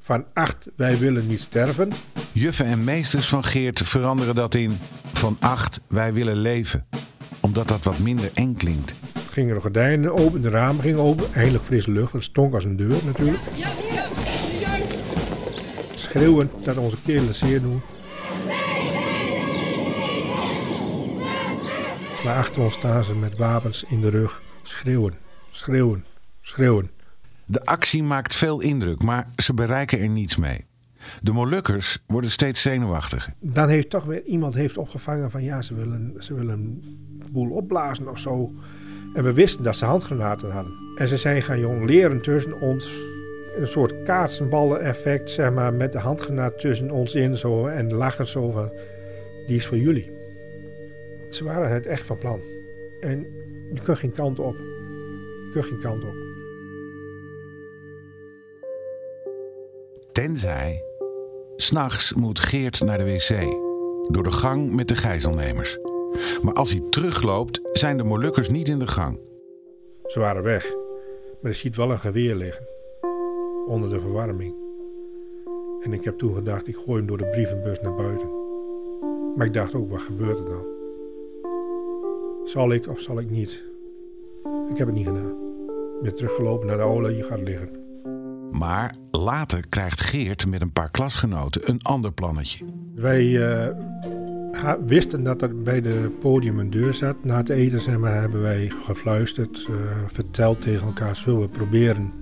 van 0.00 0.24
acht 0.34 0.68
wij 0.76 0.98
willen 0.98 1.26
niet 1.26 1.40
sterven. 1.40 1.92
Juffen 2.32 2.66
en 2.66 2.84
meesters 2.84 3.28
van 3.28 3.44
Geert 3.44 3.82
veranderen 3.82 4.34
dat 4.34 4.54
in 4.54 4.78
van 5.12 5.36
acht 5.40 5.80
wij 5.86 6.12
willen 6.12 6.36
leven, 6.36 6.86
omdat 7.40 7.68
dat 7.68 7.84
wat 7.84 7.98
minder 7.98 8.30
eng 8.34 8.54
klinkt 8.54 8.94
gingen 9.38 9.54
de 9.54 9.60
gordijnen 9.60 10.14
open, 10.14 10.42
de 10.42 10.48
ramen 10.48 10.82
gingen 10.82 10.98
open. 10.98 11.34
Eindelijk 11.34 11.64
frisse 11.64 11.90
lucht, 11.90 12.12
het 12.12 12.22
stonk 12.22 12.54
als 12.54 12.64
een 12.64 12.76
deur 12.76 12.96
natuurlijk. 13.04 13.42
Schreeuwend 15.94 16.64
dat 16.64 16.76
onze 16.76 16.96
kelen 17.04 17.34
zeer 17.34 17.60
doen. 17.60 17.80
Maar 22.24 22.36
achter 22.36 22.62
ons 22.62 22.74
staan 22.74 23.04
ze 23.04 23.14
met 23.14 23.36
wapens 23.36 23.84
in 23.88 24.00
de 24.00 24.08
rug. 24.08 24.42
Schreeuwen, 24.62 25.14
schreeuwen, 25.50 26.04
schreeuwen. 26.40 26.90
De 27.44 27.64
actie 27.64 28.02
maakt 28.02 28.34
veel 28.34 28.60
indruk, 28.60 29.02
maar 29.02 29.28
ze 29.36 29.54
bereiken 29.54 30.00
er 30.00 30.08
niets 30.08 30.36
mee. 30.36 30.66
De 31.22 31.32
Molukkers 31.32 31.98
worden 32.06 32.30
steeds 32.30 32.62
zenuwachtiger. 32.62 33.34
Dan 33.40 33.68
heeft 33.68 33.90
toch 33.90 34.04
weer 34.04 34.24
iemand 34.24 34.54
heeft 34.54 34.76
opgevangen 34.76 35.30
van 35.30 35.42
ja, 35.42 35.62
ze 35.62 35.74
willen, 35.74 36.14
ze 36.18 36.34
willen 36.34 36.58
een 36.58 36.98
boel 37.32 37.50
opblazen 37.50 38.10
of 38.10 38.18
zo. 38.18 38.52
En 39.12 39.24
we 39.24 39.32
wisten 39.32 39.62
dat 39.62 39.76
ze 39.76 39.84
handgranaten 39.84 40.50
hadden. 40.50 40.72
En 40.96 41.08
ze 41.08 41.16
zijn 41.16 41.42
gaan 41.42 41.58
jong 41.58 41.84
leren 41.86 42.20
tussen 42.20 42.60
ons. 42.60 43.00
Een 43.56 43.66
soort 43.66 44.02
kaatsenballen 44.02 44.80
effect, 44.80 45.30
zeg 45.30 45.52
maar, 45.52 45.74
met 45.74 45.92
de 45.92 45.98
handgranaat 45.98 46.58
tussen 46.58 46.90
ons 46.90 47.14
in 47.14 47.36
zo. 47.36 47.66
En 47.66 47.94
lachen 47.94 48.26
zo 48.26 48.50
van, 48.50 48.72
die 49.46 49.56
is 49.56 49.66
voor 49.66 49.78
jullie. 49.78 50.10
Ze 51.30 51.44
waren 51.44 51.70
het 51.70 51.86
echt 51.86 52.06
van 52.06 52.18
plan. 52.18 52.40
En 53.00 53.26
je 53.74 53.80
kunt 53.82 53.98
geen 53.98 54.12
kant 54.12 54.38
op. 54.38 54.56
Je 54.56 55.48
kunt 55.52 55.64
geen 55.64 55.80
kant 55.80 56.04
op. 56.04 56.14
Tenzij... 60.12 60.82
S'nachts 61.60 62.12
moet 62.12 62.40
Geert 62.40 62.80
naar 62.80 62.98
de 62.98 63.04
wc. 63.04 63.28
Door 64.12 64.22
de 64.22 64.30
gang 64.30 64.74
met 64.74 64.88
de 64.88 64.94
gijzelnemers. 64.94 65.78
Maar 66.42 66.54
als 66.54 66.70
hij 66.70 66.82
terugloopt, 66.90 67.60
zijn 67.72 67.96
de 67.96 68.04
Molukkers 68.04 68.48
niet 68.48 68.68
in 68.68 68.78
de 68.78 68.86
gang. 68.86 69.18
Ze 70.06 70.20
waren 70.20 70.42
weg, 70.42 70.74
maar 71.42 71.50
er 71.50 71.54
ziet 71.54 71.76
wel 71.76 71.90
een 71.90 71.98
geweer 71.98 72.34
liggen. 72.34 72.66
Onder 73.66 73.90
de 73.90 74.00
verwarming. 74.00 74.54
En 75.82 75.92
ik 75.92 76.04
heb 76.04 76.18
toen 76.18 76.34
gedacht, 76.34 76.68
ik 76.68 76.76
gooi 76.76 76.96
hem 76.98 77.06
door 77.06 77.18
de 77.18 77.26
brievenbus 77.30 77.80
naar 77.80 77.94
buiten. 77.94 78.28
Maar 79.36 79.46
ik 79.46 79.52
dacht 79.52 79.74
ook, 79.74 79.90
wat 79.90 80.02
gebeurt 80.02 80.38
er 80.38 80.44
dan? 80.44 80.66
Zal 82.44 82.72
ik 82.72 82.88
of 82.88 83.00
zal 83.00 83.18
ik 83.18 83.30
niet? 83.30 83.64
Ik 84.70 84.76
heb 84.76 84.86
het 84.86 84.96
niet 84.96 85.06
gedaan. 85.06 85.36
Ik 85.96 86.02
ben 86.02 86.14
teruggelopen 86.14 86.66
naar 86.66 86.76
de 86.76 86.82
aula, 86.82 87.08
je 87.08 87.22
gaat 87.22 87.40
liggen. 87.40 87.70
Maar 88.52 88.96
later 89.10 89.68
krijgt 89.68 90.00
Geert 90.00 90.46
met 90.46 90.62
een 90.62 90.72
paar 90.72 90.90
klasgenoten 90.90 91.70
een 91.70 91.82
ander 91.82 92.12
plannetje. 92.12 92.64
Wij 92.94 93.24
uh, 93.24 93.68
wisten 94.86 95.24
dat 95.24 95.42
er 95.42 95.62
bij 95.62 95.80
de 95.80 96.10
podium 96.20 96.58
een 96.58 96.70
deur 96.70 96.94
zat. 96.94 97.16
Na 97.22 97.36
het 97.36 97.48
eten 97.48 97.80
zeg 97.80 97.98
maar, 97.98 98.20
hebben 98.20 98.42
wij 98.42 98.72
gefluisterd, 98.82 99.66
uh, 99.70 99.76
verteld 100.06 100.60
tegen 100.60 100.86
elkaar... 100.86 101.16
zullen 101.16 101.40
we 101.40 101.48
proberen 101.48 102.12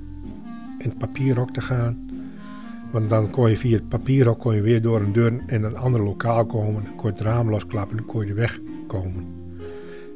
in 0.78 0.88
het 0.88 0.98
papierhok 0.98 1.50
te 1.50 1.60
gaan... 1.60 2.06
Want 2.90 3.10
dan 3.10 3.30
kon 3.30 3.50
je 3.50 3.56
via 3.56 3.76
het 3.76 3.88
papierhok 3.88 4.38
kon 4.38 4.54
je 4.54 4.60
weer 4.60 4.82
door 4.82 5.00
een 5.00 5.12
deur 5.12 5.32
in 5.46 5.64
een 5.64 5.76
ander 5.76 6.02
lokaal 6.02 6.46
komen. 6.46 6.84
Dan 6.84 6.96
kon 6.96 7.10
je 7.10 7.16
het 7.16 7.20
raam 7.20 7.50
losklappen 7.50 7.98
en 7.98 8.04
kon 8.04 8.26
je 8.26 8.34
wegkomen. 8.34 9.24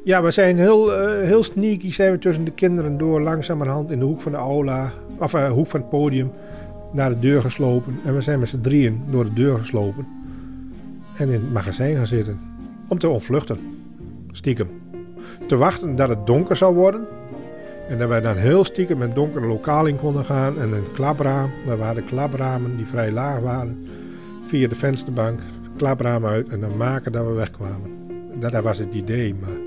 Ja, 0.03 0.21
we 0.23 0.31
zijn 0.31 0.57
heel, 0.57 1.01
uh, 1.01 1.27
heel 1.27 1.43
sneaky 1.43 1.91
zijn 1.91 2.11
we 2.11 2.19
tussen 2.19 2.45
de 2.45 2.51
kinderen 2.51 2.97
door 2.97 3.21
langzamerhand 3.21 3.91
in 3.91 3.99
de 3.99 4.05
hoek 4.05 4.21
van 4.21 4.31
de 4.31 4.37
aula, 4.37 4.91
of 5.19 5.33
uh, 5.33 5.51
hoek 5.51 5.67
van 5.67 5.79
het 5.79 5.89
podium, 5.89 6.31
naar 6.91 7.09
de 7.09 7.19
deur 7.19 7.41
geslopen. 7.41 7.99
En 8.05 8.15
we 8.15 8.21
zijn 8.21 8.39
met 8.39 8.49
z'n 8.49 8.61
drieën 8.61 9.01
door 9.11 9.23
de 9.23 9.33
deur 9.33 9.57
geslopen. 9.57 10.07
En 11.21 11.27
in 11.29 11.41
het 11.41 11.53
magazijn 11.53 11.95
gaan 11.95 12.07
zitten. 12.07 12.39
Om 12.87 12.97
te 12.97 13.09
ontvluchten. 13.09 13.59
Stiekem. 14.31 14.69
Te 15.47 15.55
wachten 15.55 15.95
dat 15.95 16.09
het 16.09 16.25
donker 16.25 16.55
zou 16.55 16.75
worden. 16.75 17.07
En 17.89 17.97
dat 17.97 18.09
wij 18.09 18.21
dan 18.21 18.35
heel 18.35 18.63
stiekem 18.63 18.97
met 18.97 19.15
donker 19.15 19.47
lokaal 19.47 19.85
in 19.85 19.95
konden 19.95 20.25
gaan. 20.25 20.59
En 20.59 20.73
een 20.73 20.91
klapraam. 20.93 21.49
Daar 21.65 21.77
waren 21.77 22.05
klapramen 22.05 22.77
die 22.77 22.85
vrij 22.85 23.11
laag 23.11 23.39
waren. 23.39 23.87
Via 24.47 24.67
de 24.67 24.75
vensterbank. 24.75 25.39
Klapraam 25.77 26.25
uit. 26.25 26.49
En 26.49 26.59
dan 26.59 26.77
maken 26.77 27.11
dat 27.11 27.25
we 27.25 27.31
wegkwamen. 27.31 27.91
Dat, 28.39 28.63
was 28.63 28.77
het 28.77 28.93
idee, 28.93 29.35
maar 29.39 29.57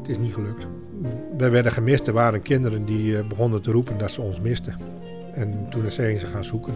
het 0.00 0.08
is 0.08 0.18
niet 0.18 0.34
gelukt. 0.34 0.66
We 1.36 1.48
werden 1.48 1.72
gemist. 1.72 2.06
Er 2.06 2.12
waren 2.12 2.42
kinderen 2.42 2.84
die 2.84 3.18
eh, 3.18 3.26
begonnen 3.26 3.62
te 3.62 3.70
roepen 3.70 3.98
dat 3.98 4.10
ze 4.10 4.20
ons 4.20 4.40
misten. 4.40 4.74
En 5.34 5.66
toen 5.70 5.90
zijn 5.90 6.18
ze 6.18 6.26
gaan 6.26 6.44
zoeken. 6.44 6.74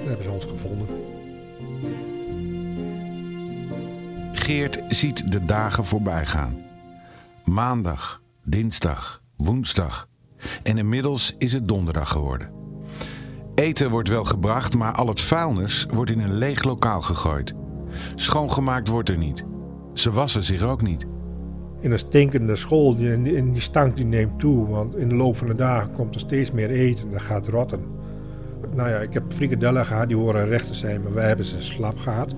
En 0.00 0.06
hebben 0.06 0.24
ze 0.24 0.30
ons 0.30 0.44
gevonden. 0.44 0.86
Geert 4.42 4.82
ziet 4.88 5.32
de 5.32 5.44
dagen 5.44 5.84
voorbij 5.84 6.26
gaan. 6.26 6.56
Maandag, 7.44 8.22
dinsdag, 8.44 9.22
woensdag. 9.36 10.08
En 10.62 10.78
inmiddels 10.78 11.34
is 11.38 11.52
het 11.52 11.68
donderdag 11.68 12.08
geworden. 12.08 12.50
Eten 13.54 13.90
wordt 13.90 14.08
wel 14.08 14.24
gebracht, 14.24 14.76
maar 14.76 14.92
al 14.92 15.08
het 15.08 15.20
vuilnis 15.20 15.86
wordt 15.94 16.10
in 16.10 16.20
een 16.20 16.34
leeg 16.34 16.62
lokaal 16.62 17.02
gegooid. 17.02 17.54
Schoongemaakt 18.14 18.88
wordt 18.88 19.08
er 19.08 19.18
niet. 19.18 19.44
Ze 19.94 20.12
wassen 20.12 20.42
zich 20.42 20.62
ook 20.62 20.82
niet. 20.82 21.06
In 21.80 21.92
een 21.92 21.98
stinkende 21.98 22.56
school, 22.56 22.96
en 22.96 23.52
die 23.52 23.62
stank 23.62 23.96
die 23.96 24.06
neemt 24.06 24.38
toe. 24.38 24.68
Want 24.68 24.96
in 24.96 25.08
de 25.08 25.14
loop 25.14 25.36
van 25.36 25.46
de 25.46 25.54
dagen 25.54 25.92
komt 25.92 26.14
er 26.14 26.20
steeds 26.20 26.50
meer 26.50 26.70
eten 26.70 27.04
en 27.04 27.12
dat 27.12 27.22
gaat 27.22 27.46
rotten. 27.46 27.80
Nou 28.74 28.88
ja, 28.88 28.98
ik 28.98 29.12
heb 29.12 29.32
frikadellen 29.32 29.86
gehad, 29.86 30.08
die 30.08 30.16
horen 30.16 30.46
recht 30.46 30.66
te 30.66 30.74
zijn, 30.74 31.02
maar 31.02 31.14
wij 31.14 31.26
hebben 31.26 31.46
ze 31.46 31.62
slap 31.62 31.98
gehad. 31.98 32.34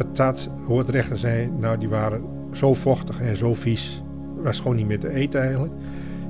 Patat 0.00 0.48
hoort 0.66 0.88
recht 0.88 1.08
te 1.08 1.16
zijn, 1.16 1.58
nou 1.58 1.78
die 1.78 1.88
waren 1.88 2.22
zo 2.52 2.74
vochtig 2.74 3.20
en 3.20 3.36
zo 3.36 3.54
vies. 3.54 4.02
Was 4.36 4.60
gewoon 4.60 4.76
niet 4.76 4.86
meer 4.86 4.98
te 4.98 5.12
eten 5.12 5.40
eigenlijk. 5.40 5.72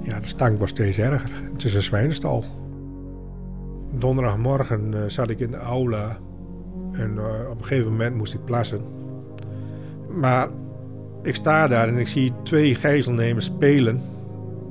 Ja, 0.02 0.20
de 0.20 0.26
stank 0.26 0.58
was 0.58 0.70
steeds 0.70 0.98
erger. 0.98 1.30
Het 1.52 1.64
is 1.64 1.74
een 1.74 1.82
zwijnenstal. 1.82 2.44
Donderdagmorgen 3.98 4.92
uh, 4.92 5.00
zat 5.06 5.30
ik 5.30 5.40
in 5.40 5.50
de 5.50 5.56
aula 5.56 6.18
en 6.92 7.14
uh, 7.14 7.24
op 7.50 7.58
een 7.58 7.64
gegeven 7.64 7.90
moment 7.90 8.16
moest 8.16 8.34
ik 8.34 8.44
plassen. 8.44 8.80
Maar 10.18 10.48
ik 11.22 11.34
sta 11.34 11.68
daar 11.68 11.88
en 11.88 11.96
ik 11.96 12.08
zie 12.08 12.32
twee 12.42 12.74
gijzelnemers 12.74 13.44
spelen 13.44 14.00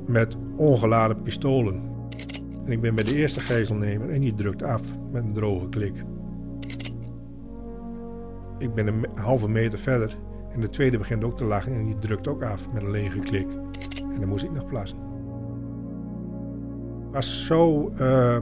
met 0.06 0.38
ongeladen 0.56 1.22
pistolen. 1.22 1.82
En 2.65 2.72
ik 2.72 2.82
ben 2.82 2.96
bij 2.96 3.03
de 3.03 3.15
eerste 3.15 3.39
gijzelnemer 3.39 4.10
en 4.10 4.22
die 4.22 4.34
drukt 4.34 4.63
af 4.63 4.82
met 5.12 5.24
een 5.24 5.34
droge 5.34 5.70
klik. 5.70 6.03
Ik 8.60 8.74
ben 8.74 8.88
een 8.88 9.06
halve 9.16 9.50
meter 9.50 9.80
verder 9.80 10.18
en 10.54 10.62
de 10.62 10.70
tweede 10.70 10.98
begint 10.98 11.24
ook 11.24 11.38
te 11.38 11.46
lachen 11.46 11.74
en 11.74 11.86
die 11.86 12.00
drukt 12.00 12.28
ook 12.28 12.44
af 12.44 12.72
met 12.74 12.84
een 12.84 12.92
lege 12.92 13.20
klik. 13.20 13.48
En 14.13 14.20
dan 14.20 14.30
moest 14.30 14.44
ik 14.44 14.51
nog 14.51 14.66
plassen. 14.66 14.98
Het 17.06 17.13
was 17.13 17.46
zo 17.46 17.92
uh, 18.00 18.38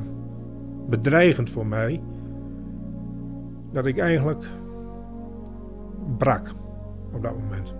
bedreigend 0.90 1.50
voor 1.50 1.68
mij 1.68 2.02
dat 3.72 3.86
ik 3.86 3.98
eigenlijk 3.98 4.46
brak 6.18 6.54
op 7.14 7.22
dat 7.22 7.38
moment. 7.40 7.74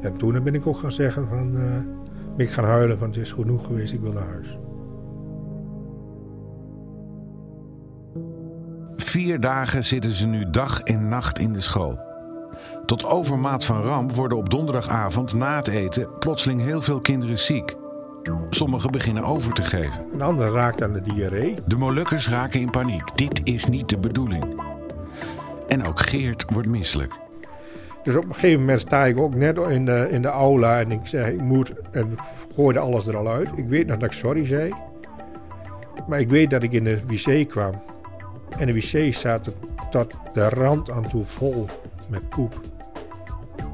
En 0.00 0.16
toen 0.16 0.42
ben 0.42 0.54
ik 0.54 0.66
ook 0.66 0.76
gaan 0.76 0.92
zeggen 0.92 1.28
van, 1.28 1.56
uh, 1.56 1.76
ik 2.36 2.50
gaan 2.50 2.64
huilen 2.64 2.98
van 2.98 3.08
het 3.08 3.16
is 3.16 3.32
genoeg 3.32 3.66
geweest, 3.66 3.92
ik 3.92 4.00
wil 4.00 4.12
naar 4.12 4.28
huis. 4.28 4.58
Vier 9.12 9.40
dagen 9.40 9.84
zitten 9.84 10.10
ze 10.10 10.26
nu 10.26 10.50
dag 10.50 10.80
en 10.80 11.08
nacht 11.08 11.38
in 11.38 11.52
de 11.52 11.60
school. 11.60 11.98
Tot 12.86 13.06
overmaat 13.06 13.64
van 13.64 13.82
ramp 13.82 14.12
worden 14.12 14.38
op 14.38 14.50
donderdagavond 14.50 15.34
na 15.34 15.56
het 15.56 15.68
eten 15.68 16.18
plotseling 16.18 16.60
heel 16.60 16.80
veel 16.80 17.00
kinderen 17.00 17.38
ziek. 17.38 17.74
Sommigen 18.50 18.90
beginnen 18.90 19.24
over 19.24 19.52
te 19.52 19.62
geven. 19.62 20.06
Een 20.12 20.22
ander 20.22 20.52
raakt 20.52 20.82
aan 20.82 20.92
de 20.92 21.00
diarree. 21.00 21.54
De 21.66 21.76
Molukkers 21.76 22.28
raken 22.28 22.60
in 22.60 22.70
paniek. 22.70 23.16
Dit 23.16 23.40
is 23.44 23.66
niet 23.66 23.88
de 23.88 23.98
bedoeling. 23.98 24.60
En 25.68 25.84
ook 25.84 26.00
Geert 26.00 26.44
wordt 26.52 26.68
misselijk. 26.68 27.12
Dus 28.02 28.16
op 28.16 28.24
een 28.24 28.34
gegeven 28.34 28.60
moment 28.60 28.80
sta 28.80 29.04
ik 29.04 29.18
ook 29.18 29.34
net 29.34 29.58
in 29.58 29.84
de, 29.84 30.08
in 30.10 30.22
de 30.22 30.28
aula 30.28 30.80
en 30.80 30.92
ik 30.92 31.06
zeg 31.06 31.26
ik 31.26 31.40
moet 31.40 31.72
en 31.90 32.16
gooide 32.54 32.78
alles 32.78 33.06
er 33.06 33.16
al 33.16 33.28
uit. 33.28 33.48
Ik 33.56 33.68
weet 33.68 33.86
nog 33.86 33.98
dat 33.98 34.10
ik 34.10 34.16
sorry 34.16 34.46
zei. 34.46 34.72
Maar 36.06 36.20
ik 36.20 36.28
weet 36.28 36.50
dat 36.50 36.62
ik 36.62 36.72
in 36.72 36.84
de 36.84 37.00
wc 37.06 37.48
kwam. 37.48 37.90
En 38.58 38.66
de 38.66 38.72
wc 38.72 39.14
zat 39.14 39.56
tot 39.90 40.14
de 40.32 40.48
rand 40.48 40.90
aan 40.90 41.08
toe 41.08 41.24
vol 41.24 41.66
met 42.10 42.28
poep. 42.28 42.60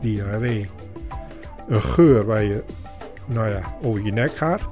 Diarree. 0.00 0.68
Een 1.68 1.82
geur 1.82 2.24
waar 2.24 2.42
je, 2.42 2.62
nou 3.26 3.48
ja, 3.48 3.60
over 3.82 4.04
je 4.04 4.12
nek 4.12 4.36
gaat. 4.36 4.62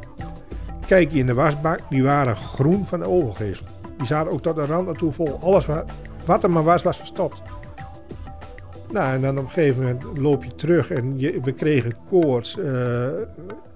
Kijk 0.87 1.13
je 1.13 1.19
in 1.19 1.27
de 1.27 1.35
wasbak, 1.35 1.81
die 1.91 2.03
waren 2.03 2.37
groen 2.37 2.87
van 2.87 2.99
de 2.99 3.09
overgeesel. 3.09 3.67
Die 3.97 4.07
zaten 4.07 4.33
ook 4.33 4.43
tot 4.43 4.57
de 4.57 4.67
rand 4.67 4.89
aan 4.89 4.95
toe 4.95 5.13
vol. 5.13 5.39
Alles 5.43 5.67
wat, 5.67 5.85
wat 6.27 6.43
er 6.43 6.51
maar 6.51 6.65
was, 6.65 6.83
was 6.83 6.97
verstopt. 6.97 7.43
Nou, 8.91 9.15
en 9.15 9.21
dan 9.21 9.39
op 9.39 9.45
een 9.45 9.51
gegeven 9.51 9.83
moment 9.83 10.19
loop 10.19 10.45
je 10.45 10.55
terug 10.55 10.91
en 10.91 11.19
je, 11.19 11.41
we 11.43 11.53
kregen 11.53 11.95
koorts. 12.09 12.57
Uh, 12.57 13.09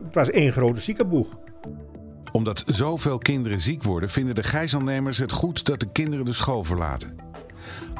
het 0.05 0.15
was 0.15 0.31
één 0.31 0.53
grote 0.53 0.81
ziekenboeg. 0.81 1.29
Omdat 2.33 2.65
zoveel 2.67 3.19
kinderen 3.19 3.61
ziek 3.61 3.83
worden, 3.83 4.09
vinden 4.09 4.35
de 4.35 4.43
gijzelnemers 4.43 5.19
het 5.19 5.33
goed 5.33 5.65
dat 5.65 5.81
de 5.81 5.89
kinderen 5.93 6.25
de 6.25 6.33
school 6.33 6.65
verlaten. 6.65 7.19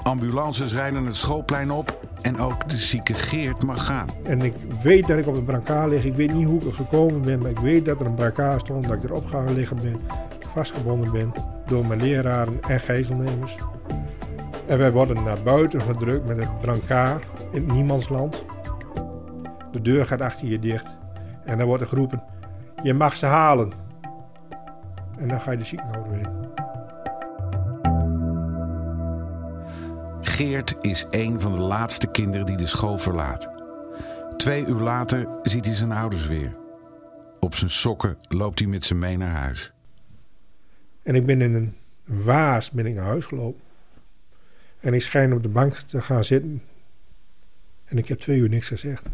Ambulances 0.03 0.73
rijden 0.73 1.07
het 1.07 1.17
schoolplein 1.17 1.71
op 1.71 2.09
en 2.23 2.39
ook 2.39 2.69
de 2.69 2.77
zieke 2.77 3.15
Geert 3.15 3.65
mag 3.65 3.87
gaan. 3.87 4.09
En 4.23 4.43
ik 4.43 4.55
weet 4.83 5.07
dat 5.07 5.19
ik 5.19 5.27
op 5.27 5.37
een 5.37 5.45
brancard 5.45 5.91
lig. 5.91 6.05
Ik 6.05 6.15
weet 6.15 6.35
niet 6.35 6.47
hoe 6.47 6.61
ik 6.61 6.67
er 6.67 6.75
gekomen 6.75 7.23
ben, 7.23 7.39
maar 7.39 7.51
ik 7.51 7.59
weet 7.59 7.85
dat 7.85 8.01
er 8.01 8.07
een 8.07 8.15
brancard 8.15 8.61
stond, 8.61 8.89
dat 8.89 8.97
ik 8.97 9.05
erop 9.05 9.27
gaan 9.27 9.55
liggen 9.55 9.77
ben, 9.77 10.01
vastgebonden 10.53 11.13
ben 11.13 11.33
door 11.67 11.87
mijn 11.87 12.03
leraren 12.03 12.63
en 12.63 12.81
gijzelnemers. 12.81 13.57
En 14.67 14.79
wij 14.79 14.93
worden 14.93 15.23
naar 15.25 15.43
buiten 15.43 15.81
gedrukt 15.81 16.27
met 16.27 16.39
een 16.39 16.59
brancard 16.61 17.25
in 17.53 17.67
niemandsland. 17.67 18.45
De 19.73 19.83
deur 19.83 20.07
gaat 20.07 20.21
achter 20.21 20.47
je 20.47 20.59
dicht. 20.59 20.87
En 21.45 21.59
dan 21.59 21.67
wordt 21.67 21.83
er 21.83 21.89
geroepen, 21.89 22.23
je 22.83 22.95
mag 22.95 23.17
ze 23.17 23.27
halen. 23.27 23.80
En 25.21 25.29
dan 25.29 25.41
ga 25.41 25.51
je 25.51 25.59
de 25.59 25.65
ziekenhuis 25.65 26.07
in. 26.19 26.49
Geert 30.21 30.77
is 30.81 31.07
een 31.11 31.41
van 31.41 31.53
de 31.53 31.59
laatste 31.59 32.07
kinderen 32.07 32.47
die 32.47 32.57
de 32.57 32.67
school 32.67 32.99
verlaat. 32.99 33.51
Twee 34.37 34.67
uur 34.67 34.81
later 34.81 35.29
ziet 35.43 35.67
hij 35.67 35.75
zijn 35.75 35.93
ouders 35.93 36.27
weer. 36.27 36.57
Op 37.41 37.55
zijn 37.55 37.71
sokken 37.71 38.19
loopt 38.29 38.59
hij 38.59 38.69
met 38.69 38.85
ze 38.85 38.95
mee 38.95 39.17
naar 39.17 39.35
huis. 39.35 39.73
En 41.03 41.15
ik 41.15 41.27
ben 41.27 41.43
in 41.43 41.55
een 41.55 41.77
waas 42.05 42.71
ben 42.71 42.87
ik 42.87 42.95
naar 42.95 43.05
huis 43.05 43.27
gelopen. 43.27 43.61
En 44.81 44.95
ik 44.95 45.03
schijn 45.03 45.33
op 45.33 45.43
de 45.43 45.49
bank 45.49 45.75
te 45.75 46.01
gaan 46.01 46.25
zitten. 46.25 46.63
En 47.85 47.99
ik 47.99 48.09
heb 48.09 48.19
twee 48.19 48.39
uur 48.39 48.49
niks 48.49 48.67
gezegd. 48.67 49.07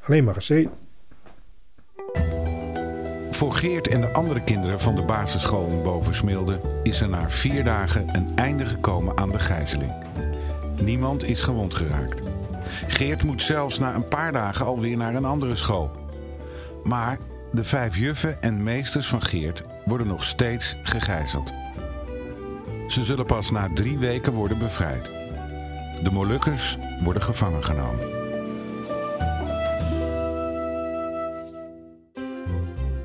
Alleen 0.00 0.24
maar 0.24 0.34
gezeten. 0.34 0.87
Voor 3.38 3.54
Geert 3.54 3.88
en 3.88 4.00
de 4.00 4.12
andere 4.12 4.40
kinderen 4.40 4.80
van 4.80 4.94
de 4.94 5.02
basisschool 5.02 5.68
in 5.68 5.82
Bovensmilde 5.82 6.60
is 6.82 7.00
er 7.00 7.08
na 7.08 7.30
vier 7.30 7.64
dagen 7.64 8.08
een 8.12 8.36
einde 8.36 8.66
gekomen 8.66 9.18
aan 9.18 9.30
de 9.30 9.38
gijzeling. 9.38 9.92
Niemand 10.80 11.24
is 11.24 11.40
gewond 11.40 11.74
geraakt. 11.74 12.22
Geert 12.86 13.24
moet 13.24 13.42
zelfs 13.42 13.78
na 13.78 13.94
een 13.94 14.08
paar 14.08 14.32
dagen 14.32 14.66
alweer 14.66 14.96
naar 14.96 15.14
een 15.14 15.24
andere 15.24 15.56
school. 15.56 15.90
Maar 16.84 17.18
de 17.52 17.64
vijf 17.64 17.96
juffen 17.96 18.42
en 18.42 18.62
meesters 18.62 19.08
van 19.08 19.22
Geert 19.22 19.64
worden 19.84 20.06
nog 20.06 20.24
steeds 20.24 20.76
gegijzeld. 20.82 21.52
Ze 22.88 23.04
zullen 23.04 23.26
pas 23.26 23.50
na 23.50 23.68
drie 23.74 23.98
weken 23.98 24.32
worden 24.32 24.58
bevrijd. 24.58 25.04
De 26.02 26.10
Molukkers 26.12 26.78
worden 27.02 27.22
gevangen 27.22 27.64
genomen. 27.64 28.17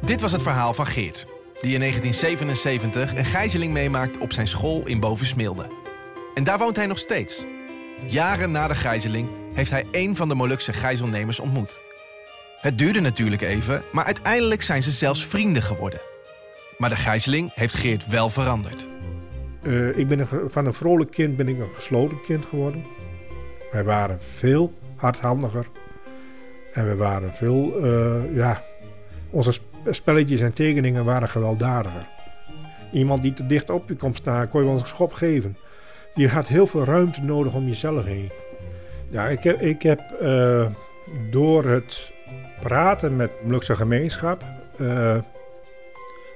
Dit 0.06 0.22
was 0.22 0.32
het 0.32 0.42
verhaal 0.42 0.74
van 0.74 0.86
Geert, 0.86 1.26
die 1.62 1.74
in 1.74 1.80
1977 1.80 3.16
een 3.16 3.26
gijzeling 3.26 3.74
meemaakt 3.74 4.18
op 4.18 4.34
zijn 4.34 4.48
school 4.48 4.88
in 4.88 5.00
Bovensmilde. 5.00 5.68
En 6.34 6.44
daar 6.44 6.58
woont 6.58 6.76
hij 6.76 6.86
nog 6.86 7.00
steeds. 7.00 7.46
Jaren 8.08 8.52
na 8.52 8.68
de 8.68 8.76
gijzeling 8.76 9.30
heeft 9.54 9.72
hij 9.72 9.86
een 9.92 10.16
van 10.16 10.28
de 10.28 10.36
Molukse 10.36 10.74
gijzelnemers 10.74 11.40
ontmoet. 11.40 11.80
Het 12.60 12.78
duurde 12.78 13.00
natuurlijk 13.00 13.42
even, 13.42 13.84
maar 13.92 14.06
uiteindelijk 14.06 14.62
zijn 14.62 14.84
ze 14.84 14.92
zelfs 14.92 15.26
vrienden 15.26 15.62
geworden. 15.62 16.02
Maar 16.78 16.90
de 16.90 16.96
gijzeling 16.96 17.54
heeft 17.54 17.76
Geert 17.76 18.08
wel 18.08 18.30
veranderd. 18.30 18.88
Uh, 19.62 19.98
ik 19.98 20.08
ben 20.08 20.28
van 20.48 20.66
een 20.66 20.74
vrolijk 20.74 21.12
kind 21.12 21.36
ben 21.36 21.48
ik 21.48 21.60
een 21.60 21.74
gesloten 21.74 22.22
kind 22.22 22.46
geworden. 22.46 22.86
Wij 23.72 23.84
waren 23.84 24.22
veel 24.22 24.74
hardhandiger. 24.96 25.68
En 26.74 26.88
we 26.88 26.96
waren 26.96 27.34
veel, 27.34 27.86
uh, 27.86 28.36
ja, 28.36 28.64
onze 29.30 29.54
spelletjes 29.90 30.40
en 30.40 30.54
tekeningen 30.54 31.06
waren 31.06 31.30
gewelddadiger. 31.30 32.08
Iemand 32.92 33.22
die 33.22 33.34
te 33.34 33.46
dicht 33.46 33.70
op 33.70 33.90
je 33.90 33.96
komt 33.96 34.18
staan, 34.18 34.50
kon 34.50 34.60
je 34.60 34.68
wel 34.68 34.75
een 34.75 34.86
schop 34.86 35.13
geven. 35.13 35.58
Je 36.13 36.30
had 36.30 36.48
heel 36.48 36.68
veel 36.68 36.84
ruimte 36.84 37.22
nodig 37.22 37.54
om 37.54 37.68
jezelf 37.68 38.06
heen. 38.06 38.32
Ja, 39.10 39.28
ik 39.28 39.44
heb, 39.44 39.62
ik 39.62 39.82
heb 39.82 40.02
uh, 40.22 40.66
door 41.32 41.63
het 41.63 42.12
praten 42.60 43.16
met 43.16 43.30
de 43.30 43.46
Molukse 43.46 43.75
gemeenschap... 43.75 44.44
Uh, 44.78 45.18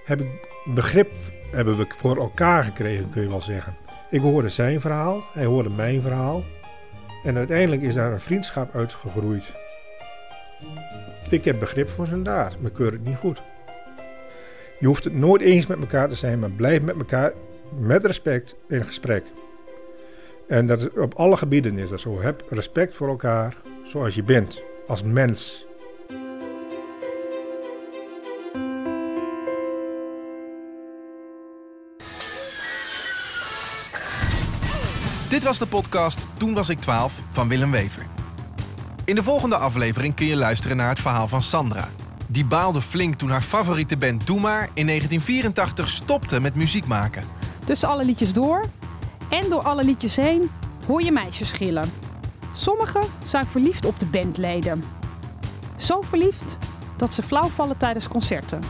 heb 0.05 0.21
ik 0.21 0.27
begrip 0.65 1.09
hebben 1.51 1.77
we 1.77 1.85
voor 1.97 2.17
elkaar 2.17 2.63
gekregen, 2.63 3.09
kun 3.09 3.21
je 3.21 3.29
wel 3.29 3.41
zeggen. 3.41 3.75
Ik 4.09 4.21
hoorde 4.21 4.49
zijn 4.49 4.81
verhaal, 4.81 5.23
hij 5.33 5.45
hoorde 5.45 5.69
mijn 5.69 6.01
verhaal. 6.01 6.43
En 7.23 7.37
uiteindelijk 7.37 7.81
is 7.81 7.93
daar 7.93 8.11
een 8.11 8.19
vriendschap 8.19 8.75
uitgegroeid. 8.75 9.43
Ik 11.29 11.45
heb 11.45 11.59
begrip 11.59 11.89
voor 11.89 12.07
zijn 12.07 12.23
daad, 12.23 12.59
maar 12.59 12.71
keur 12.71 12.91
het 12.91 13.05
niet 13.05 13.17
goed. 13.17 13.41
Je 14.79 14.87
hoeft 14.87 15.03
het 15.03 15.13
nooit 15.13 15.41
eens 15.41 15.67
met 15.67 15.79
elkaar 15.79 16.09
te 16.09 16.15
zijn, 16.15 16.39
maar 16.39 16.49
blijf 16.49 16.81
met 16.81 16.97
elkaar 16.97 17.33
met 17.79 18.05
respect 18.05 18.55
in 18.67 18.85
gesprek. 18.85 19.23
En 20.47 20.67
dat 20.67 20.97
op 20.97 21.13
alle 21.13 21.37
gebieden 21.37 21.77
is 21.77 21.89
dat 21.89 21.99
zo. 21.99 22.21
Heb 22.21 22.43
respect 22.49 22.95
voor 22.95 23.07
elkaar 23.07 23.57
zoals 23.83 24.15
je 24.15 24.23
bent, 24.23 24.63
als 24.87 25.03
mens. 25.03 25.65
Dit 35.29 35.43
was 35.43 35.59
de 35.59 35.67
podcast 35.67 36.27
Toen 36.37 36.53
was 36.53 36.69
ik 36.69 36.79
12 36.79 37.21
van 37.31 37.47
Willem 37.47 37.71
Wever. 37.71 38.16
In 39.07 39.15
de 39.15 39.23
volgende 39.23 39.57
aflevering 39.57 40.15
kun 40.15 40.25
je 40.25 40.35
luisteren 40.35 40.77
naar 40.77 40.89
het 40.89 40.99
verhaal 40.99 41.27
van 41.27 41.41
Sandra. 41.41 41.89
Die 42.27 42.45
baalde 42.45 42.81
flink 42.81 43.15
toen 43.15 43.29
haar 43.29 43.41
favoriete 43.41 43.97
band 43.97 44.27
Doe 44.27 44.39
Maar 44.39 44.69
in 44.73 44.85
1984 44.85 45.89
stopte 45.89 46.39
met 46.39 46.55
muziek 46.55 46.85
maken. 46.85 47.23
Tussen 47.65 47.89
alle 47.89 48.05
liedjes 48.05 48.33
door 48.33 48.65
en 49.29 49.49
door 49.49 49.63
alle 49.63 49.83
liedjes 49.83 50.15
heen 50.15 50.51
hoor 50.87 51.01
je 51.01 51.11
meisjes 51.11 51.49
schillen. 51.49 51.89
Sommigen 52.51 53.01
zijn 53.23 53.45
verliefd 53.45 53.85
op 53.85 53.99
de 53.99 54.05
bandleden. 54.05 54.83
Zo 55.75 56.01
verliefd 56.01 56.57
dat 56.97 57.13
ze 57.13 57.23
flauw 57.23 57.47
vallen 57.47 57.77
tijdens 57.77 58.07
concerten. 58.07 58.61